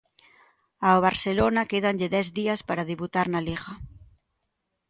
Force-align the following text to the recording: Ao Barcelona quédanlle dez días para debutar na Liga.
Ao 0.87 0.97
Barcelona 1.07 1.69
quédanlle 1.71 2.07
dez 2.15 2.27
días 2.39 2.59
para 2.67 2.87
debutar 2.91 3.27
na 3.29 3.41
Liga. 3.47 3.71